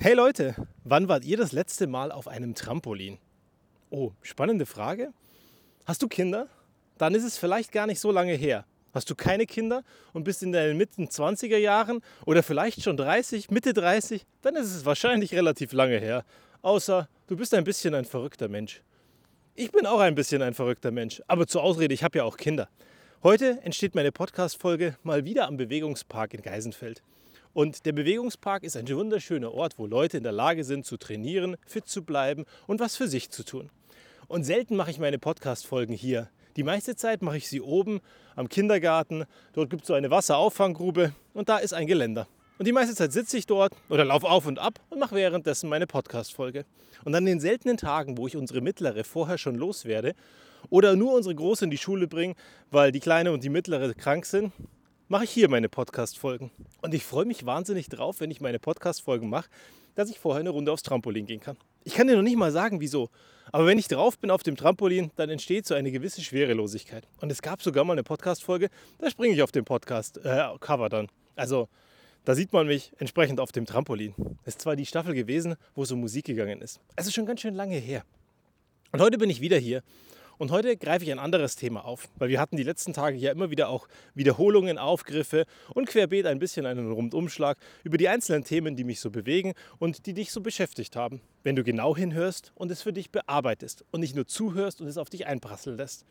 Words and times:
Hey 0.00 0.14
Leute, 0.14 0.54
wann 0.84 1.08
wart 1.08 1.24
ihr 1.24 1.36
das 1.36 1.50
letzte 1.50 1.88
Mal 1.88 2.12
auf 2.12 2.28
einem 2.28 2.54
Trampolin? 2.54 3.18
Oh, 3.90 4.12
spannende 4.22 4.64
Frage. 4.64 5.12
Hast 5.86 6.02
du 6.02 6.06
Kinder? 6.06 6.46
Dann 6.98 7.16
ist 7.16 7.24
es 7.24 7.36
vielleicht 7.36 7.72
gar 7.72 7.88
nicht 7.88 7.98
so 7.98 8.12
lange 8.12 8.34
her. 8.34 8.64
Hast 8.94 9.10
du 9.10 9.16
keine 9.16 9.44
Kinder 9.44 9.82
und 10.12 10.22
bist 10.22 10.44
in 10.44 10.52
deinen 10.52 10.76
Mitten 10.76 11.06
20er 11.06 11.56
Jahren 11.56 12.00
oder 12.26 12.44
vielleicht 12.44 12.84
schon 12.84 12.96
30, 12.96 13.50
Mitte 13.50 13.72
30, 13.72 14.24
dann 14.40 14.54
ist 14.54 14.72
es 14.72 14.86
wahrscheinlich 14.86 15.34
relativ 15.34 15.72
lange 15.72 15.98
her. 15.98 16.24
Außer 16.62 17.08
du 17.26 17.36
bist 17.36 17.52
ein 17.52 17.64
bisschen 17.64 17.96
ein 17.96 18.04
verrückter 18.04 18.46
Mensch. 18.46 18.82
Ich 19.56 19.72
bin 19.72 19.84
auch 19.84 19.98
ein 19.98 20.14
bisschen 20.14 20.42
ein 20.42 20.54
verrückter 20.54 20.92
Mensch, 20.92 21.20
aber 21.26 21.48
zur 21.48 21.64
Ausrede, 21.64 21.92
ich 21.92 22.04
habe 22.04 22.18
ja 22.18 22.24
auch 22.24 22.36
Kinder. 22.36 22.68
Heute 23.24 23.58
entsteht 23.64 23.96
meine 23.96 24.12
Podcast-Folge 24.12 24.96
mal 25.02 25.24
wieder 25.24 25.48
am 25.48 25.56
Bewegungspark 25.56 26.34
in 26.34 26.42
Geisenfeld. 26.42 27.02
Und 27.58 27.86
der 27.86 27.92
Bewegungspark 27.92 28.62
ist 28.62 28.76
ein 28.76 28.88
wunderschöner 28.88 29.52
Ort, 29.52 29.80
wo 29.80 29.86
Leute 29.86 30.18
in 30.18 30.22
der 30.22 30.30
Lage 30.30 30.62
sind 30.62 30.86
zu 30.86 30.96
trainieren, 30.96 31.56
fit 31.66 31.88
zu 31.88 32.04
bleiben 32.04 32.44
und 32.68 32.78
was 32.78 32.96
für 32.96 33.08
sich 33.08 33.30
zu 33.30 33.42
tun. 33.42 33.68
Und 34.28 34.44
selten 34.44 34.76
mache 34.76 34.92
ich 34.92 35.00
meine 35.00 35.18
Podcast-Folgen 35.18 35.92
hier. 35.92 36.30
Die 36.54 36.62
meiste 36.62 36.94
Zeit 36.94 37.20
mache 37.20 37.38
ich 37.38 37.48
sie 37.48 37.60
oben 37.60 37.98
am 38.36 38.48
Kindergarten. 38.48 39.24
Dort 39.54 39.70
gibt 39.70 39.82
es 39.82 39.88
so 39.88 39.94
eine 39.94 40.08
Wasserauffangrube 40.08 41.12
und 41.34 41.48
da 41.48 41.58
ist 41.58 41.74
ein 41.74 41.88
Geländer. 41.88 42.28
Und 42.58 42.68
die 42.68 42.72
meiste 42.72 42.94
Zeit 42.94 43.12
sitze 43.12 43.36
ich 43.36 43.46
dort 43.46 43.72
oder 43.88 44.04
laufe 44.04 44.28
auf 44.28 44.46
und 44.46 44.60
ab 44.60 44.78
und 44.88 45.00
mache 45.00 45.16
währenddessen 45.16 45.68
meine 45.68 45.88
Podcast-Folge. 45.88 46.64
Und 47.04 47.16
an 47.16 47.26
den 47.26 47.40
seltenen 47.40 47.76
Tagen, 47.76 48.18
wo 48.18 48.28
ich 48.28 48.36
unsere 48.36 48.60
mittlere 48.60 49.02
vorher 49.02 49.36
schon 49.36 49.56
loswerde 49.56 50.14
oder 50.70 50.94
nur 50.94 51.12
unsere 51.12 51.34
große 51.34 51.64
in 51.64 51.72
die 51.72 51.76
Schule 51.76 52.06
bringe, 52.06 52.36
weil 52.70 52.92
die 52.92 53.00
kleine 53.00 53.32
und 53.32 53.42
die 53.42 53.48
mittlere 53.48 53.94
krank 53.94 54.26
sind, 54.26 54.52
mache 55.08 55.24
ich 55.24 55.30
hier 55.30 55.48
meine 55.48 55.68
Podcast-Folgen. 55.68 56.50
Und 56.82 56.94
ich 56.94 57.02
freue 57.02 57.24
mich 57.24 57.46
wahnsinnig 57.46 57.88
drauf, 57.88 58.20
wenn 58.20 58.30
ich 58.30 58.40
meine 58.40 58.58
Podcast-Folgen 58.58 59.28
mache, 59.28 59.48
dass 59.94 60.10
ich 60.10 60.18
vorher 60.18 60.40
eine 60.40 60.50
Runde 60.50 60.70
aufs 60.70 60.82
Trampolin 60.82 61.26
gehen 61.26 61.40
kann. 61.40 61.56
Ich 61.84 61.94
kann 61.94 62.06
dir 62.06 62.16
noch 62.16 62.22
nicht 62.22 62.36
mal 62.36 62.52
sagen, 62.52 62.80
wieso. 62.80 63.08
Aber 63.50 63.66
wenn 63.66 63.78
ich 63.78 63.88
drauf 63.88 64.18
bin 64.18 64.30
auf 64.30 64.42
dem 64.42 64.56
Trampolin, 64.56 65.10
dann 65.16 65.30
entsteht 65.30 65.66
so 65.66 65.74
eine 65.74 65.90
gewisse 65.90 66.20
Schwerelosigkeit. 66.20 67.08
Und 67.20 67.32
es 67.32 67.40
gab 67.40 67.62
sogar 67.62 67.84
mal 67.84 67.94
eine 67.94 68.04
Podcast-Folge, 68.04 68.68
da 68.98 69.10
springe 69.10 69.34
ich 69.34 69.42
auf 69.42 69.50
dem 69.50 69.64
Podcast-Cover 69.64 70.86
äh, 70.86 70.90
dann. 70.90 71.08
Also 71.36 71.68
da 72.24 72.34
sieht 72.34 72.52
man 72.52 72.66
mich 72.66 72.92
entsprechend 72.98 73.40
auf 73.40 73.52
dem 73.52 73.64
Trampolin. 73.64 74.14
Es 74.42 74.54
ist 74.54 74.62
zwar 74.62 74.76
die 74.76 74.84
Staffel 74.84 75.14
gewesen, 75.14 75.56
wo 75.74 75.84
um 75.90 76.00
Musik 76.00 76.26
gegangen 76.26 76.60
ist. 76.60 76.80
Es 76.96 77.06
ist 77.06 77.14
schon 77.14 77.24
ganz 77.24 77.40
schön 77.40 77.54
lange 77.54 77.76
her. 77.76 78.04
Und 78.92 79.00
heute 79.00 79.16
bin 79.16 79.30
ich 79.30 79.40
wieder 79.40 79.56
hier 79.56 79.82
und 80.38 80.52
heute 80.52 80.76
greife 80.76 81.04
ich 81.04 81.10
ein 81.10 81.18
anderes 81.18 81.56
Thema 81.56 81.84
auf, 81.84 82.08
weil 82.16 82.28
wir 82.28 82.40
hatten 82.40 82.56
die 82.56 82.62
letzten 82.62 82.92
Tage 82.92 83.16
ja 83.16 83.32
immer 83.32 83.50
wieder 83.50 83.68
auch 83.68 83.88
Wiederholungen, 84.14 84.78
Aufgriffe 84.78 85.46
und 85.74 85.88
querbeet 85.88 86.26
ein 86.26 86.38
bisschen 86.38 86.64
einen 86.64 86.92
Rundumschlag 86.92 87.58
über 87.82 87.98
die 87.98 88.08
einzelnen 88.08 88.44
Themen, 88.44 88.76
die 88.76 88.84
mich 88.84 89.00
so 89.00 89.10
bewegen 89.10 89.54
und 89.78 90.06
die 90.06 90.14
dich 90.14 90.30
so 90.30 90.40
beschäftigt 90.40 90.94
haben. 90.94 91.20
Wenn 91.42 91.56
du 91.56 91.64
genau 91.64 91.96
hinhörst 91.96 92.52
und 92.54 92.70
es 92.70 92.82
für 92.82 92.92
dich 92.92 93.10
bearbeitest 93.10 93.84
und 93.90 94.00
nicht 94.00 94.14
nur 94.14 94.26
zuhörst 94.26 94.80
und 94.80 94.86
es 94.86 94.96
auf 94.96 95.10
dich 95.10 95.26
einprasseln 95.26 95.76
lässt. 95.76 96.04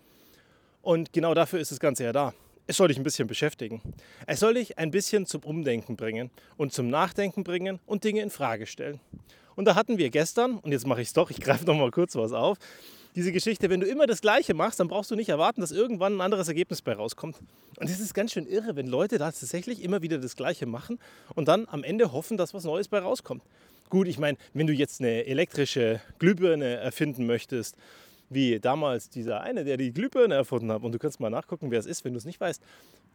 Und 0.81 1.14
genau 1.14 1.33
dafür 1.33 1.59
ist 1.59 1.72
das 1.72 1.80
Ganze 1.80 2.03
ja 2.03 2.11
da. 2.11 2.33
Es 2.67 2.75
soll 2.75 2.89
dich 2.89 2.98
ein 2.98 3.03
bisschen 3.03 3.28
beschäftigen. 3.28 3.81
Es 4.25 4.42
soll 4.42 4.55
dich 4.55 4.78
ein 4.78 4.92
bisschen 4.92 5.25
zum 5.25 5.44
Umdenken 5.44 5.95
bringen 5.95 6.31
und 6.58 6.73
zum 6.73 6.89
Nachdenken 6.89 7.45
bringen 7.45 7.80
und 7.86 8.03
Dinge 8.03 8.22
in 8.22 8.30
Frage 8.30 8.67
stellen. 8.67 9.00
Und 9.55 9.66
da 9.66 9.75
hatten 9.75 9.98
wir 9.98 10.09
gestern, 10.09 10.58
und 10.58 10.73
jetzt 10.73 10.86
mache 10.86 11.02
ich 11.02 11.08
es 11.08 11.14
doch, 11.14 11.31
ich 11.31 11.39
greife 11.39 11.66
noch 11.66 11.75
mal 11.75 11.92
kurz 11.92 12.16
was 12.16 12.33
auf, 12.33 12.58
diese 13.18 13.32
Geschichte, 13.32 13.72
wenn 13.72 13.80
du 13.80 13.88
immer 13.88 14.06
das 14.06 14.22
Gleiche 14.22 14.54
machst, 14.54 14.80
dann 14.80 14.90
brauchst 14.90 15.10
du 15.10 15.16
nicht 15.16 15.30
erwarten, 15.30 15.60
dass 15.60 15.72
irgendwann 15.72 16.18
ein 16.18 16.22
anderes 16.22 16.48
Ergebnis 16.48 16.84
bei 16.84 16.94
rauskommt. 16.94 17.40
Und 17.80 17.90
es 17.90 18.00
ist 18.00 18.14
ganz 18.14 18.32
schön 18.32 18.46
irre, 18.46 18.76
wenn 18.76 18.86
Leute 18.86 19.18
da 19.18 19.32
tatsächlich 19.32 19.82
immer 19.84 20.04
wieder 20.04 20.20
das 20.20 20.36
Gleiche 20.36 20.68
machen 20.68 21.00
und 21.34 21.48
dann 21.48 21.68
am 21.72 21.84
Ende 21.84 22.12
hoffen, 22.12 22.38
dass 22.38 22.54
was 22.54 22.64
Neues 22.64 22.88
bei 22.88 23.00
rauskommt. 23.00 23.42
Gut, 23.90 24.08
ich 24.08 24.20
meine, 24.20 24.38
wenn 24.54 24.68
du 24.68 24.73
jetzt 24.73 25.02
eine 25.02 25.26
elektrische 25.26 26.00
Glühbirne 26.20 26.76
erfinden 26.76 27.26
möchtest, 27.26 27.76
wie 28.30 28.60
damals 28.60 29.10
dieser 29.10 29.42
eine, 29.42 29.64
der 29.64 29.78
die 29.78 29.92
Glühbirne 29.92 30.36
erfunden 30.36 30.72
hat, 30.72 30.84
und 30.84 30.92
du 30.92 31.00
kannst 31.00 31.20
mal 31.20 31.32
nachgucken, 31.32 31.72
wer 31.72 31.80
es 31.80 31.88
ist, 31.88 32.06
wenn 32.06 32.14
du 32.14 32.20
es 32.20 32.26
nicht 32.26 32.39
weißt. 32.39 32.61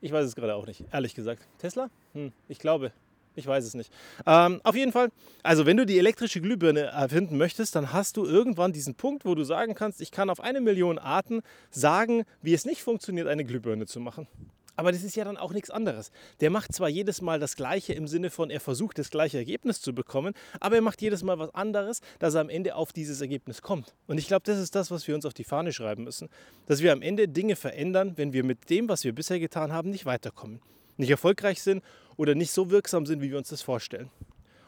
Ich 0.01 0.11
weiß 0.11 0.27
es 0.27 0.35
gerade 0.35 0.57
auch 0.57 0.67
nicht, 0.67 0.83
ehrlich 0.93 1.15
gesagt. 1.15 1.47
Tesla? 1.59 1.91
Hm, 2.15 2.33
ich 2.49 2.59
glaube, 2.59 2.91
ich 3.34 3.47
weiß 3.47 3.65
es 3.65 3.75
nicht. 3.75 3.93
Ähm, 4.26 4.60
auf 4.65 4.75
jeden 4.75 4.93
Fall, 4.93 5.10
also 5.43 5.66
wenn 5.66 5.76
du 5.76 5.87
die 5.87 5.98
elektrische 5.98 6.41
Glühbirne 6.41 6.81
erfinden 6.81 7.37
möchtest, 7.37 7.75
dann 7.75 7.93
hast 7.93 8.16
du 8.16 8.25
irgendwann 8.25 8.72
diesen 8.72 8.94
Punkt, 8.94 9.25
wo 9.25 9.34
du 9.34 9.44
sagen 9.44 9.75
kannst, 9.75 10.00
ich 10.00 10.10
kann 10.10 10.31
auf 10.31 10.41
eine 10.41 10.60
Million 10.60 10.98
Arten 10.98 11.43
sagen, 11.70 12.25
wie 12.43 12.54
es 12.54 12.65
nicht 12.65 12.82
funktioniert, 12.82 13.28
eine 13.28 13.44
Glühbirne 13.44 13.87
zu 13.87 14.00
machen. 14.00 14.26
Aber 14.75 14.91
das 14.91 15.03
ist 15.03 15.16
ja 15.16 15.25
dann 15.25 15.37
auch 15.37 15.53
nichts 15.53 15.70
anderes. 15.70 16.10
Der 16.41 16.50
macht 16.50 16.75
zwar 16.75 16.88
jedes 16.88 17.20
Mal 17.20 17.38
das 17.38 17.56
Gleiche 17.56 17.93
im 17.93 18.09
Sinne 18.09 18.31
von, 18.31 18.50
er 18.50 18.60
versucht 18.60 18.98
das 18.98 19.10
gleiche 19.10 19.37
Ergebnis 19.37 19.82
zu 19.82 19.94
bekommen, 19.94 20.32
aber 20.60 20.76
er 20.76 20.82
macht 20.82 21.03
jedes 21.03 21.22
Mal 21.22 21.38
was 21.38 21.54
anderes, 21.54 22.00
dass 22.19 22.34
er 22.34 22.41
am 22.41 22.49
Ende 22.49 22.75
auf 22.75 22.93
dieses 22.93 23.20
Ergebnis 23.20 23.60
kommt. 23.60 23.94
Und 24.06 24.16
ich 24.19 24.28
glaube, 24.28 24.43
das 24.44 24.59
ist 24.59 24.75
das, 24.75 24.91
was 24.91 25.06
wir 25.06 25.14
uns 25.14 25.26
auf 25.26 25.34
die 25.34 25.44
Fahne 25.44 25.72
schreiben 25.72 26.04
müssen. 26.04 26.31
Dass 26.66 26.81
wir 26.81 26.93
am 26.93 27.03
Ende 27.03 27.28
Dinge 27.28 27.54
verändern, 27.54 28.14
wenn 28.16 28.32
wir 28.32 28.44
mit 28.44 28.70
dem, 28.70 28.88
was 28.88 29.04
wir 29.04 29.14
bisher 29.14 29.38
getan 29.38 29.72
haben, 29.72 29.91
nicht 29.91 30.06
weiterkommen 30.06 30.60
nicht 30.97 31.10
erfolgreich 31.10 31.62
sind 31.62 31.82
oder 32.22 32.37
nicht 32.37 32.53
so 32.53 32.71
wirksam 32.71 33.05
sind, 33.05 33.21
wie 33.21 33.33
wir 33.33 33.37
uns 33.37 33.49
das 33.49 33.62
vorstellen. 33.62 34.09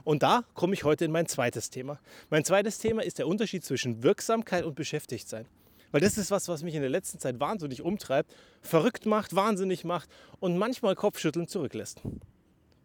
Und 0.03 0.25
da 0.25 0.43
komme 0.55 0.75
ich 0.75 0.83
heute 0.83 1.05
in 1.05 1.13
mein 1.13 1.29
zweites 1.29 1.71
Thema. 1.71 2.01
Mein 2.29 2.45
zweites 2.45 2.79
Thema 2.79 3.05
ist 3.05 3.21
der 3.21 3.29
Unterschied 3.29 3.65
zwischen 3.65 4.03
Wirksamkeit 4.03 4.65
und 4.65 4.75
Beschäftigtsein. 4.75 5.47
Weil 5.93 6.01
das 6.01 6.19
ist 6.19 6.33
was, 6.33 6.49
was 6.49 6.65
mich 6.65 6.75
in 6.75 6.81
der 6.81 6.91
letzten 6.91 7.21
Zeit 7.21 7.39
wahnsinnig 7.39 7.81
umtreibt, 7.83 8.35
verrückt 8.61 9.07
macht, 9.07 9.37
wahnsinnig 9.37 9.85
macht 9.85 10.11
und 10.41 10.59
manchmal 10.59 10.97
Kopfschütteln 10.97 11.47
zurücklässt. 11.47 12.01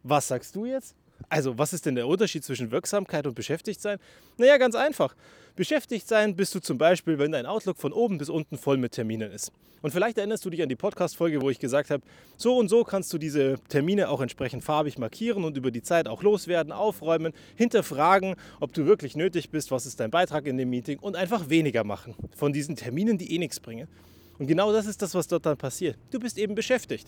Was 0.04 0.28
sagst 0.28 0.54
du 0.54 0.66
jetzt? 0.66 0.94
Also, 1.30 1.56
was 1.56 1.72
ist 1.72 1.86
denn 1.86 1.94
der 1.94 2.08
Unterschied 2.08 2.44
zwischen 2.44 2.72
Wirksamkeit 2.72 3.24
und 3.24 3.34
Beschäftigtsein? 3.34 3.98
Naja, 4.36 4.58
ganz 4.58 4.74
einfach. 4.74 5.14
Beschäftigt 5.54 6.08
sein 6.08 6.34
bist 6.34 6.52
du 6.56 6.58
zum 6.58 6.76
Beispiel, 6.76 7.20
wenn 7.20 7.30
dein 7.30 7.46
Outlook 7.46 7.78
von 7.78 7.92
oben 7.92 8.18
bis 8.18 8.28
unten 8.28 8.58
voll 8.58 8.78
mit 8.78 8.92
Terminen 8.92 9.30
ist. 9.30 9.52
Und 9.80 9.92
vielleicht 9.92 10.18
erinnerst 10.18 10.44
du 10.44 10.50
dich 10.50 10.60
an 10.60 10.68
die 10.68 10.76
Podcast-Folge, 10.76 11.40
wo 11.40 11.48
ich 11.48 11.60
gesagt 11.60 11.90
habe, 11.90 12.02
so 12.36 12.58
und 12.58 12.68
so 12.68 12.82
kannst 12.82 13.12
du 13.12 13.18
diese 13.18 13.60
Termine 13.68 14.08
auch 14.08 14.20
entsprechend 14.20 14.64
farbig 14.64 14.98
markieren 14.98 15.44
und 15.44 15.56
über 15.56 15.70
die 15.70 15.82
Zeit 15.82 16.08
auch 16.08 16.24
loswerden, 16.24 16.72
aufräumen, 16.72 17.32
hinterfragen, 17.54 18.34
ob 18.58 18.72
du 18.72 18.84
wirklich 18.86 19.14
nötig 19.14 19.50
bist, 19.50 19.70
was 19.70 19.86
ist 19.86 20.00
dein 20.00 20.10
Beitrag 20.10 20.46
in 20.46 20.58
dem 20.58 20.68
Meeting 20.68 20.98
und 20.98 21.14
einfach 21.14 21.48
weniger 21.48 21.84
machen 21.84 22.16
von 22.34 22.52
diesen 22.52 22.74
Terminen, 22.74 23.18
die 23.18 23.32
eh 23.34 23.38
nichts 23.38 23.60
bringen. 23.60 23.86
Und 24.38 24.48
genau 24.48 24.72
das 24.72 24.86
ist 24.86 25.00
das, 25.00 25.14
was 25.14 25.28
dort 25.28 25.46
dann 25.46 25.56
passiert. 25.56 25.96
Du 26.10 26.18
bist 26.18 26.38
eben 26.38 26.56
beschäftigt. 26.56 27.06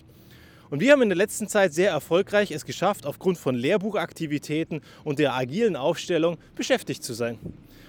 Und 0.72 0.80
wir 0.80 0.92
haben 0.92 1.02
in 1.02 1.10
der 1.10 1.18
letzten 1.18 1.48
Zeit 1.48 1.74
sehr 1.74 1.90
erfolgreich 1.90 2.50
es 2.50 2.64
geschafft, 2.64 3.04
aufgrund 3.04 3.36
von 3.36 3.54
Lehrbuchaktivitäten 3.54 4.80
und 5.04 5.18
der 5.18 5.34
agilen 5.34 5.76
Aufstellung 5.76 6.38
beschäftigt 6.54 7.04
zu 7.04 7.12
sein. 7.12 7.38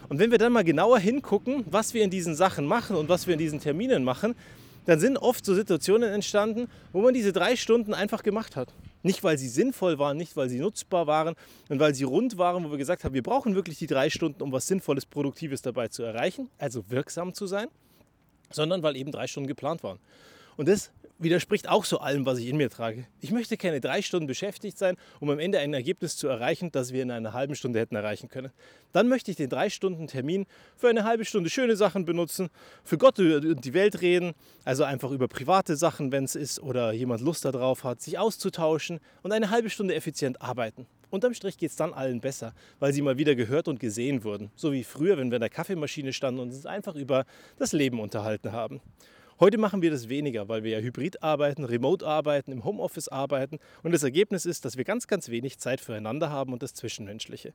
Und 0.09 0.19
wenn 0.19 0.31
wir 0.31 0.38
dann 0.38 0.51
mal 0.51 0.66
genauer 0.66 0.99
hingucken, 0.99 1.63
was 1.71 1.94
wir 1.94 2.03
in 2.03 2.09
diesen 2.09 2.35
Sachen 2.35 2.66
machen 2.66 2.97
und 2.97 3.07
was 3.07 3.25
wir 3.25 3.35
in 3.35 3.39
diesen 3.39 3.61
Terminen 3.61 4.03
machen, 4.03 4.35
dann 4.83 4.99
sind 4.99 5.16
oft 5.16 5.45
so 5.45 5.55
Situationen 5.55 6.11
entstanden, 6.11 6.67
wo 6.91 6.99
man 6.99 7.13
diese 7.13 7.31
drei 7.31 7.55
Stunden 7.55 7.94
einfach 7.94 8.21
gemacht 8.21 8.57
hat. 8.57 8.73
Nicht, 9.01 9.23
weil 9.23 9.38
sie 9.38 9.47
sinnvoll 9.47 9.97
waren, 9.97 10.17
nicht, 10.17 10.35
weil 10.35 10.50
sie 10.50 10.59
nutzbar 10.59 11.07
waren 11.07 11.35
und 11.69 11.79
weil 11.79 11.95
sie 11.95 12.03
rund 12.03 12.38
waren, 12.38 12.65
wo 12.65 12.71
wir 12.71 12.77
gesagt 12.77 13.05
haben, 13.05 13.13
wir 13.13 13.23
brauchen 13.23 13.55
wirklich 13.55 13.77
die 13.77 13.88
drei 13.88 14.09
Stunden, 14.09 14.44
um 14.44 14.51
was 14.51 14.67
Sinnvolles, 14.67 15.05
Produktives 15.05 15.61
dabei 15.61 15.88
zu 15.88 16.03
erreichen, 16.03 16.50
also 16.57 16.83
wirksam 16.89 17.33
zu 17.33 17.47
sein, 17.47 17.69
sondern 18.51 18.83
weil 18.83 18.97
eben 18.97 19.13
drei 19.13 19.27
Stunden 19.27 19.47
geplant 19.47 19.83
waren. 19.83 20.00
Und 20.57 20.67
das 20.67 20.91
widerspricht 21.19 21.69
auch 21.69 21.85
so 21.85 22.00
allem, 22.00 22.25
was 22.25 22.40
ich 22.40 22.47
in 22.47 22.57
mir 22.57 22.69
trage. 22.69 23.06
Ich 23.22 23.31
möchte 23.31 23.57
keine 23.57 23.79
drei 23.79 24.01
Stunden 24.01 24.28
beschäftigt 24.28 24.78
sein, 24.78 24.97
um 25.19 25.29
am 25.29 25.40
Ende 25.40 25.59
ein 25.59 25.74
Ergebnis 25.74 26.18
zu 26.18 26.28
erreichen, 26.28 26.72
das 26.72 26.91
wir 26.91 27.01
in 27.01 27.12
einer 27.12 27.34
halben 27.34 27.56
Stunde 27.56 27.79
hätten 27.79 27.96
erreichen 27.96 28.29
können. 28.29 28.51
Dann 28.91 29.07
möchte 29.07 29.31
ich 29.31 29.38
den 29.38 29.50
drei 29.50 29.69
Stunden 29.69 30.07
Termin 30.07 30.46
für 30.75 30.90
eine 30.90 31.03
halbe 31.03 31.25
Stunde 31.25 31.50
schöne 31.50 31.75
Sachen 31.75 32.06
benutzen, 32.06 32.50
für 32.84 32.97
Gott 32.97 33.19
und 33.19 33.63
die 33.63 33.74
Welt 33.74 34.01
reden, 34.01 34.34
also 34.66 34.84
einfach 34.84 35.12
über 35.12 35.28
private 35.28 35.75
Sachen, 35.75 36.12
wenn 36.12 36.25
es 36.25 36.35
ist 36.35 36.59
oder 36.59 36.91
jemand 36.91 37.22
Lust 37.22 37.45
darauf 37.45 37.84
hat, 37.84 38.01
sich 38.01 38.18
auszutauschen 38.18 39.00
und 39.22 39.31
eine 39.31 39.50
halbe 39.50 39.69
Stunde 39.69 39.95
effizient 39.95 40.41
arbeiten. 40.41 40.85
Unterm 41.09 41.35
Strich 41.35 41.59
geht 41.59 41.69
es 41.69 41.75
dann 41.75 41.94
allen 41.94 42.22
besser, 42.22 42.56
weil 42.80 42.91
sie 42.91 43.03
mal 43.03 43.19
wieder 43.19 43.35
gehört 43.35 43.68
und 43.68 43.80
gesehen 43.80 44.24
wurden. 44.24 44.50
So 44.56 44.71
wie 44.71 44.83
früher, 44.83 45.15
wenn 45.18 45.30
wir 45.30 45.36
in 45.36 45.42
der 45.42 45.50
Kaffeemaschine 45.51 46.12
standen 46.12 46.39
und 46.39 46.48
uns 46.48 46.65
einfach 46.65 46.95
über 46.95 47.25
das 47.60 47.71
Leben 47.71 48.00
unterhalten 48.00 48.51
haben. 48.51 48.81
Heute 49.44 49.57
machen 49.57 49.81
wir 49.81 49.92
das 49.92 50.07
weniger, 50.07 50.48
weil 50.48 50.63
wir 50.63 50.72
ja 50.72 50.80
hybrid 50.80 51.22
arbeiten, 51.22 51.66
remote 51.66 52.07
arbeiten, 52.07 52.54
im 52.54 52.63
Homeoffice 52.63 53.10
arbeiten 53.10 53.60
und 53.81 53.92
das 53.92 54.01
Ergebnis 54.01 54.45
ist, 54.45 54.63
dass 54.63 54.78
wir 54.78 54.86
ganz, 54.86 55.06
ganz 55.06 55.28
wenig 55.28 55.57
Zeit 55.57 55.81
füreinander 55.81 56.30
haben 56.30 56.54
und 56.54 56.63
das 56.63 56.74
Zwischenmenschliche. 56.74 57.51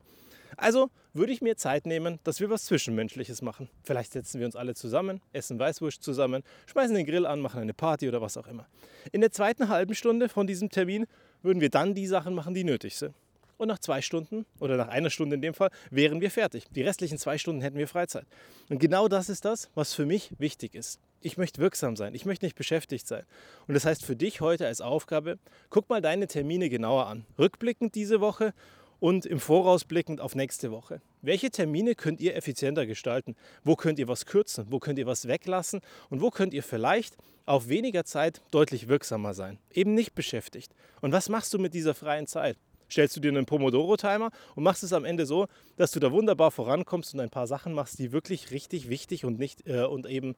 Also 0.59 0.91
würde 1.15 1.33
ich 1.33 1.41
mir 1.41 1.57
Zeit 1.57 1.87
nehmen, 1.87 2.19
dass 2.25 2.41
wir 2.41 2.51
was 2.51 2.67
Zwischenmenschliches 2.67 3.41
machen. 3.41 3.71
Vielleicht 3.85 4.13
setzen 4.13 4.39
wir 4.39 4.45
uns 4.45 4.55
alle 4.55 4.75
zusammen, 4.75 5.23
essen 5.33 5.59
Weißwurst 5.59 6.03
zusammen, 6.03 6.43
schmeißen 6.67 6.95
den 6.95 7.07
Grill 7.07 7.25
an, 7.25 7.41
machen 7.41 7.63
eine 7.63 7.73
Party 7.73 8.07
oder 8.07 8.21
was 8.21 8.37
auch 8.37 8.49
immer. 8.49 8.67
In 9.11 9.23
der 9.23 9.33
zweiten 9.33 9.71
halben 9.71 9.95
Stunde 9.95 10.29
von 10.29 10.47
diesem 10.47 10.69
Termin 10.69 11.07
würden 11.43 11.63
wir 11.63 11.71
dann 11.71 11.95
die 11.95 12.07
Sachen 12.07 12.35
machen, 12.35 12.53
die 12.53 12.65
nötig 12.65 12.97
sind. 12.97 13.15
Und 13.57 13.69
nach 13.69 13.79
zwei 13.79 14.03
Stunden 14.03 14.45
oder 14.61 14.77
nach 14.77 14.89
einer 14.89 15.09
Stunde 15.09 15.37
in 15.37 15.41
dem 15.41 15.55
Fall 15.55 15.71
wären 15.91 16.21
wir 16.21 16.31
fertig. 16.31 16.67
Die 16.71 16.83
restlichen 16.83 17.17
zwei 17.17 17.39
Stunden 17.39 17.63
hätten 17.63 17.79
wir 17.79 17.89
Freizeit. 17.89 18.27
Und 18.69 18.79
genau 18.79 19.09
das 19.09 19.31
ist 19.31 19.47
das, 19.47 19.71
was 19.75 19.95
für 19.95 20.05
mich 20.05 20.33
wichtig 20.39 20.75
ist 20.75 21.01
ich 21.21 21.37
möchte 21.37 21.61
wirksam 21.61 21.97
sein, 21.97 22.15
ich 22.15 22.25
möchte 22.25 22.45
nicht 22.47 22.57
beschäftigt 22.57 23.07
sein. 23.07 23.25
Und 23.67 23.75
das 23.75 23.85
heißt 23.85 24.05
für 24.05 24.17
dich 24.17 24.41
heute 24.41 24.67
als 24.67 24.81
Aufgabe, 24.81 25.39
guck 25.71 25.89
mal 25.89 26.01
deine 26.01 26.27
Termine 26.27 26.69
genauer 26.69 27.07
an. 27.07 27.27
Rückblickend 27.39 27.95
diese 27.95 28.21
Woche 28.21 28.55
und 29.01 29.27
im 29.27 29.41
Voraus 29.41 29.85
blickend 29.85 30.21
auf 30.21 30.35
nächste 30.35 30.71
Woche. 30.71 31.01
Welche 31.23 31.51
Termine 31.51 31.95
könnt 31.95 32.21
ihr 32.21 32.37
effizienter 32.37 32.87
gestalten? 32.87 33.37
Wo 33.65 33.77
könnt 33.77 33.99
ihr 33.99 34.09
was 34.09 34.27
kürzen? 34.27 34.67
Wo 34.71 34.79
könnt 34.79 34.99
ihr 34.99 35.07
was 35.07 35.29
weglassen? 35.29 35.81
Und 36.11 36.21
wo 36.21 36.31
könnt 36.31 36.55
ihr 36.55 36.63
vielleicht 36.63 37.17
auf 37.47 37.69
weniger 37.69 38.05
Zeit 38.05 38.43
deutlich 38.51 38.89
wirksamer 38.89 39.35
sein? 39.35 39.59
Eben 39.73 39.95
nicht 39.95 40.15
beschäftigt. 40.15 40.75
Und 41.01 41.13
was 41.13 41.29
machst 41.29 41.55
du 41.55 41.59
mit 41.59 41.75
dieser 41.75 41.95
freien 41.95 42.27
Zeit? 42.27 42.57
Stellst 42.91 43.17
du 43.17 43.21
dir 43.21 43.29
einen 43.29 43.47
Pomodoro-Timer 43.47 44.31
und 44.55 44.63
machst 44.63 44.83
es 44.83 44.93
am 44.93 45.05
Ende 45.05 45.27
so, 45.27 45.47
dass 45.77 45.93
du 45.93 46.01
da 46.01 46.11
wunderbar 46.13 46.51
vorankommst 46.51 47.15
und 47.15 47.21
ein 47.21 47.31
paar 47.31 47.47
Sachen 47.47 47.73
machst, 47.73 47.99
die 47.99 48.13
wirklich 48.13 48.51
richtig 48.51 48.89
wichtig 48.89 49.25
und 49.25 49.39
nicht 49.39 49.67
äh, 49.67 49.85
und 49.85 50.07
eben, 50.07 50.37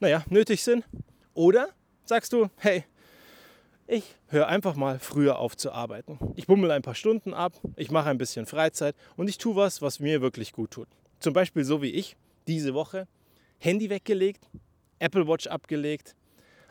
naja, 0.00 0.24
nötig 0.28 0.62
sind? 0.62 0.84
Oder 1.34 1.68
sagst 2.04 2.32
du, 2.32 2.48
hey, 2.56 2.84
ich 3.86 4.16
höre 4.28 4.48
einfach 4.48 4.76
mal 4.76 4.98
früher 4.98 5.38
auf 5.38 5.56
zu 5.56 5.70
arbeiten. 5.70 6.18
Ich 6.36 6.46
bummel 6.46 6.70
ein 6.70 6.82
paar 6.82 6.94
Stunden 6.94 7.34
ab, 7.34 7.52
ich 7.76 7.90
mache 7.90 8.08
ein 8.08 8.18
bisschen 8.18 8.46
Freizeit 8.46 8.96
und 9.16 9.28
ich 9.28 9.38
tue 9.38 9.56
was, 9.56 9.82
was 9.82 10.00
mir 10.00 10.22
wirklich 10.22 10.52
gut 10.52 10.70
tut. 10.70 10.88
Zum 11.20 11.34
Beispiel 11.34 11.64
so 11.64 11.82
wie 11.82 11.90
ich 11.90 12.16
diese 12.46 12.74
Woche 12.74 13.06
Handy 13.58 13.90
weggelegt, 13.90 14.48
Apple 14.98 15.28
Watch 15.28 15.46
abgelegt, 15.46 16.16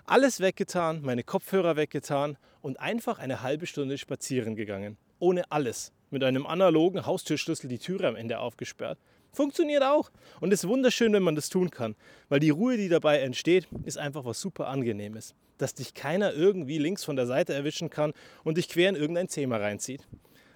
alles 0.06 0.40
weggetan, 0.40 1.02
meine 1.02 1.24
Kopfhörer 1.24 1.76
weggetan 1.76 2.38
und 2.62 2.80
einfach 2.80 3.20
eine 3.20 3.42
halbe 3.42 3.68
Stunde 3.68 3.98
spazieren 3.98 4.56
gegangen. 4.56 4.98
Ohne 5.24 5.50
alles. 5.54 5.94
Mit 6.10 6.22
einem 6.22 6.46
analogen 6.46 7.06
Haustürschlüssel 7.06 7.70
die 7.70 7.80
Türe 7.80 8.10
am 8.10 8.18
Ende 8.18 8.40
aufgesperrt. 8.40 9.00
Funktioniert 9.32 9.82
auch. 9.82 10.12
Und 10.42 10.52
ist 10.52 10.68
wunderschön, 10.68 11.14
wenn 11.14 11.24
man 11.24 11.36
das 11.36 11.48
tun 11.48 11.70
kann. 11.70 11.96
Weil 12.28 12.42
die 12.42 12.50
Ruhe, 12.50 12.76
die 12.76 12.90
dabei 12.90 13.20
entsteht, 13.20 13.70
ist 13.86 13.98
einfach 13.98 14.26
was 14.26 14.42
super 14.42 14.68
angenehmes. 14.68 15.34
Dass 15.58 15.76
dich 15.76 15.94
keiner 15.94 16.34
irgendwie 16.34 16.78
links 16.78 17.06
von 17.06 17.16
der 17.16 17.26
Seite 17.26 17.54
erwischen 17.54 17.90
kann 17.90 18.12
und 18.44 18.58
dich 18.58 18.68
quer 18.68 18.90
in 18.90 18.98
irgendein 18.98 19.30
Thema 19.30 19.56
reinzieht. 19.56 20.06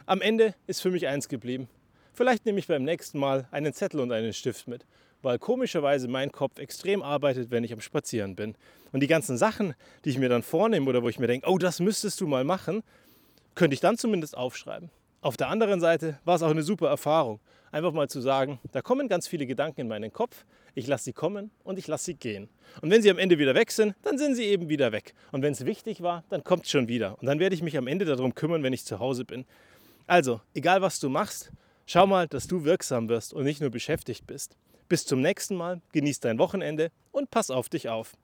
Am 0.05 0.19
Ende 0.19 0.53
ist 0.67 0.81
für 0.81 0.91
mich 0.91 1.07
eins 1.07 1.29
geblieben. 1.29 1.69
Vielleicht 2.11 2.45
nehme 2.45 2.59
ich 2.59 2.67
beim 2.67 2.83
nächsten 2.83 3.19
Mal 3.19 3.47
einen 3.51 3.71
Zettel 3.71 4.01
und 4.01 4.11
einen 4.11 4.33
Stift 4.33 4.67
mit, 4.67 4.85
weil 5.21 5.39
komischerweise 5.39 6.09
mein 6.09 6.33
Kopf 6.33 6.59
extrem 6.59 7.01
arbeitet, 7.03 7.51
wenn 7.51 7.63
ich 7.63 7.71
am 7.71 7.79
Spazieren 7.79 8.35
bin. 8.35 8.55
Und 8.91 8.99
die 8.99 9.07
ganzen 9.07 9.37
Sachen, 9.37 9.75
die 10.03 10.09
ich 10.09 10.17
mir 10.17 10.27
dann 10.27 10.43
vornehme 10.43 10.89
oder 10.89 11.03
wo 11.03 11.07
ich 11.07 11.19
mir 11.19 11.27
denke, 11.27 11.49
oh, 11.49 11.57
das 11.57 11.79
müsstest 11.79 12.19
du 12.19 12.27
mal 12.27 12.43
machen, 12.43 12.83
könnte 13.57 13.73
ich 13.73 13.81
dann 13.81 13.97
zumindest 13.97 14.37
aufschreiben. 14.37 14.89
Auf 15.19 15.35
der 15.35 15.49
anderen 15.49 15.81
Seite 15.81 16.19
war 16.23 16.35
es 16.35 16.43
auch 16.43 16.51
eine 16.51 16.61
super 16.61 16.87
Erfahrung, 16.89 17.39
einfach 17.71 17.91
mal 17.91 18.07
zu 18.07 18.21
sagen, 18.21 18.59
da 18.71 18.83
kommen 18.83 19.09
ganz 19.09 19.27
viele 19.27 19.47
Gedanken 19.47 19.81
in 19.81 19.87
meinen 19.87 20.13
Kopf, 20.13 20.45
ich 20.75 20.85
lasse 20.85 21.05
sie 21.05 21.13
kommen 21.13 21.49
und 21.63 21.79
ich 21.79 21.87
lasse 21.87 22.05
sie 22.05 22.13
gehen. 22.13 22.49
Und 22.81 22.91
wenn 22.91 23.01
sie 23.01 23.09
am 23.09 23.17
Ende 23.17 23.39
wieder 23.39 23.55
weg 23.55 23.71
sind, 23.71 23.95
dann 24.03 24.19
sind 24.19 24.35
sie 24.35 24.45
eben 24.45 24.69
wieder 24.69 24.91
weg. 24.91 25.15
Und 25.31 25.41
wenn 25.41 25.53
es 25.53 25.65
wichtig 25.65 26.01
war, 26.01 26.23
dann 26.29 26.43
kommt 26.43 26.65
es 26.65 26.71
schon 26.71 26.87
wieder. 26.87 27.17
Und 27.19 27.25
dann 27.25 27.39
werde 27.39 27.55
ich 27.55 27.63
mich 27.63 27.77
am 27.77 27.87
Ende 27.87 28.05
darum 28.05 28.35
kümmern, 28.35 28.61
wenn 28.61 28.73
ich 28.73 28.85
zu 28.85 28.99
Hause 28.99 29.25
bin. 29.25 29.43
Also, 30.05 30.39
egal 30.53 30.83
was 30.83 30.99
du 30.99 31.09
machst, 31.09 31.51
schau 31.87 32.05
mal, 32.05 32.27
dass 32.27 32.45
du 32.45 32.63
wirksam 32.63 33.09
wirst 33.09 33.33
und 33.33 33.43
nicht 33.43 33.59
nur 33.59 33.71
beschäftigt 33.71 34.27
bist. 34.27 34.55
Bis 34.87 35.03
zum 35.05 35.19
nächsten 35.21 35.55
Mal, 35.55 35.81
genieß 35.93 36.19
dein 36.19 36.37
Wochenende 36.37 36.91
und 37.11 37.31
pass 37.31 37.49
auf 37.49 37.69
dich 37.69 37.89
auf. 37.89 38.15